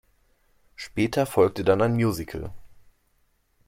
Später 0.73 1.27
folgte 1.27 1.63
dann 1.63 1.79
ein 1.83 1.93
Musical. 1.93 2.51